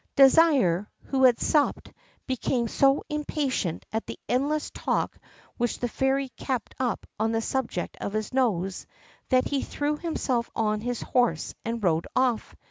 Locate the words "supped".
1.39-1.93